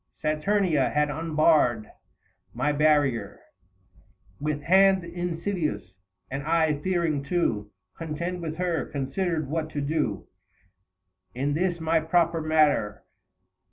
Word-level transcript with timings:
Saturnia 0.19 0.89
had 0.89 1.11
unbarred 1.11 1.91
my 2.55 2.71
barrier 2.71 3.39
With 4.39 4.63
hand 4.63 5.03
insidious; 5.03 5.93
and 6.31 6.41
I, 6.41 6.79
fearing 6.81 7.21
to 7.25 7.69
Contend 7.95 8.41
with 8.41 8.55
her, 8.57 8.87
considered 8.87 9.47
what 9.47 9.69
to 9.73 9.79
do 9.79 10.27
285 11.35 11.35
In 11.35 11.53
this 11.53 11.79
my 11.79 11.99
proper 11.99 12.41
matter. 12.41 13.03